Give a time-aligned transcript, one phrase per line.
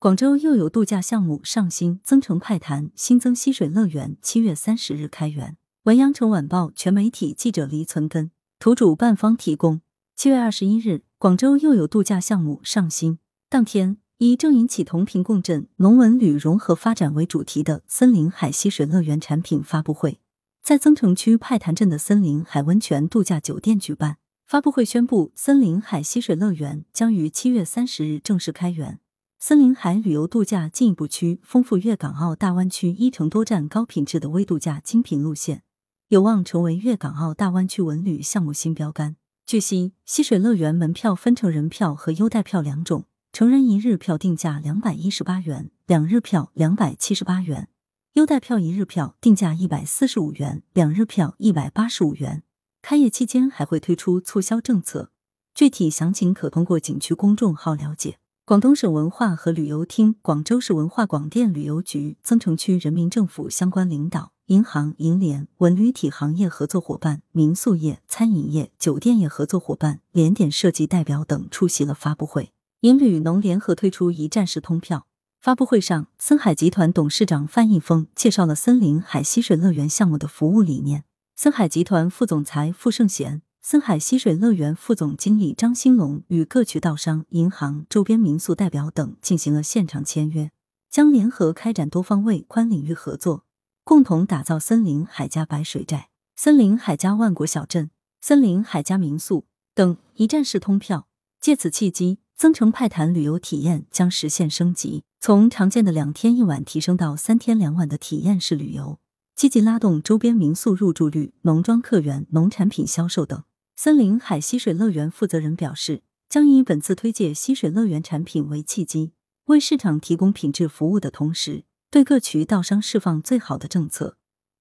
[0.00, 5.56] 广州又有度假项目上新，增城派潭新增溪水乐园，七月三十日开园。
[5.82, 8.30] 文阳城晚报全媒体记者黎存根，
[8.60, 9.80] 图主办方提供。
[10.14, 13.18] 七月二十一日，广州又有度假项目上新。
[13.48, 20.20] 当天，以“正引起同频共振，农文旅融合发展”为主题的森林海溪水乐园产品发布会，
[20.62, 24.18] 在增城区派潭镇的森林海温泉度假酒店举办。
[24.46, 29.00] 发布会宣布，森林海溪水乐园将于七月三十日正式开园。
[29.40, 35.62] 森林海旅游度假进一步区丰富粤港澳大湾区一城多站高品质的微度假精品路线，
[36.08, 39.14] 有望成为粤港澳大湾区文旅项目新标杆。
[39.46, 47.68] 据悉，溪水乐园门票分成人票和优待票两种，成人一日票定价两百一十八元，两日票两百七十八元；
[48.14, 52.42] 优待票一日票定价一百四十五元，两日票一百八十五元。
[52.82, 55.12] 开业期间还会推出促销政策，
[55.54, 58.18] 具体详情可通过景区公众号了解。
[58.48, 72.54] 广东省文化和旅游厅、广州市文化广电旅游局、增城区人民政府相关领导、银行、银联、文旅体行业合作伙伴、民宿业、餐饮业、酒店业合作伙伴、联点设计代表等出席了发布会。
[72.80, 75.06] 银旅农联合推出一站式通票。
[75.38, 81.04] 发布会上，森海集团董事长范毅峰介绍了森林海溪水乐园项目的服务理念。
[81.36, 83.42] 森海集团副总裁傅胜贤。
[83.70, 90.50] 森海溪水乐园副总经理张兴龙与各渠道商、银行、周边民宿代表等进行了现场签约，
[90.90, 93.44] 将联合开展多方位、宽领域合作，
[93.84, 97.90] 共同打造森林海家白水寨、森林海家万国小镇、
[98.22, 99.44] 森林海家民宿
[99.74, 101.06] 等一站式通票。
[101.38, 108.98] 借此契机，增城派潭旅游体验将实现升级，从常见的两天一晚提升到三天两晚的体验式旅游，
[109.36, 113.42] 积极拉动周边民宿入住率、农庄客源、农产品销售等。
[113.80, 119.12] 森林海溪水乐园负责人表示，将以本次推介溪水乐园产品为契机，
[119.44, 124.16] 为市场提供品质服务的同时，对各渠道商释放最好的政策，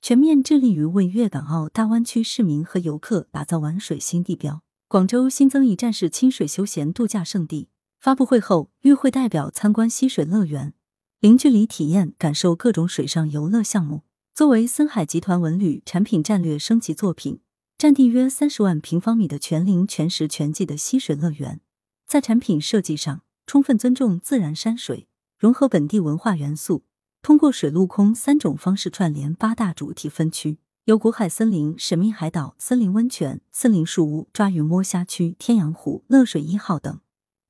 [0.00, 4.62] 全面致力于为粤港澳大湾区市民和游客打造玩水新地标。
[4.88, 7.68] 广州新增一站式亲水休闲度假胜地。
[8.00, 10.72] 发布会后，与会代表参观溪水乐园，
[11.20, 14.04] 零距离体验感受各种水上游乐项目。
[14.34, 17.40] 作为森海集团文旅产品战略升级作品。
[17.82, 21.60] 占地约三十万平方米的全龄全时全季的溪水乐园，
[22.06, 26.84] 在产品设计上充分尊重自然山水，融合本地文化元素，
[27.22, 37.00] 通过水陆空三种方式串联八大主题分区，由古海森林、神秘海岛、森林温泉、森林树屋、抓鱼摸虾区、天阳湖、乐水一号等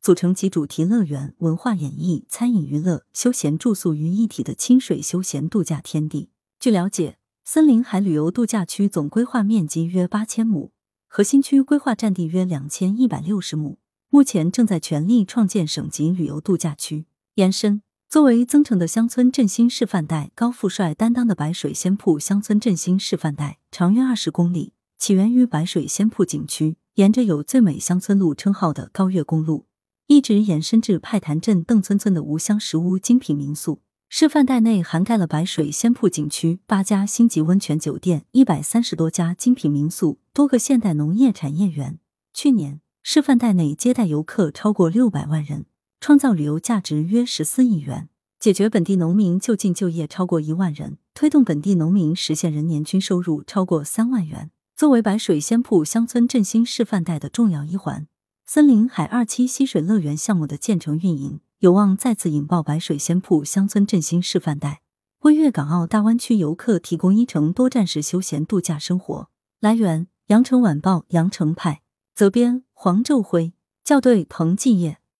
[0.00, 6.30] 组成集主题乐园、文化演绎、餐饮娱乐、休闲住宿于一体的清水休闲度假天地。
[6.58, 7.18] 据了解。
[7.44, 10.70] 森林海旅游度假区总规划面积约八千亩，
[11.08, 13.78] 核心区规划占地约两千一百六十亩，
[14.10, 17.06] 目前正在全力创建省级旅游度假区。
[17.34, 29.66] 延伸作为增城的乡村振兴示范带，高富帅担当的白水仙铺乡村振兴示范带长约二十公里，起源于白水仙铺景区，沿着有“最美乡村路”称号的高岳公路，
[30.06, 33.82] 一直延伸至派潭镇邓村村的无香石屋精品民宿。
[34.14, 41.98] 示范带内涵盖了白水仙铺景区八家星级温泉酒店、一百三十多家精品民宿、多个现代农业产业园。
[42.34, 45.64] 去年，示范带内接待游客超过六百万人，
[45.98, 54.50] 创造旅游价值约十四亿元，解决本地农民就近就业超过一万人，推动本地农民实现人年均收入超过三万元。
[54.76, 58.06] 作为白水仙铺乡村振兴示范带的重要一环，
[58.44, 61.40] 森林海二期溪水乐园项目的建成运营。
[61.62, 64.82] 有望再次引爆白水仙铺乡村振兴示范带，
[65.20, 69.28] 为粤港澳大湾区游客提供一城多站式休闲度假生活。
[69.60, 71.82] 来源：羊城晚报羊城派，
[72.16, 73.52] 责编：黄昼辉，
[73.84, 74.98] 校对：彭继业。